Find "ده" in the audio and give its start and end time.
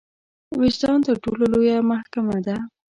2.45-2.57